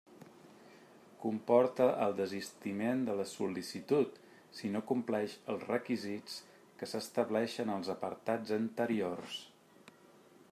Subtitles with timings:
[1.25, 4.17] Comporta el desistiment de la sol·licitud,
[4.61, 6.41] si no compleix els requisits
[6.81, 9.41] que s'estableixen als apartats anteriors.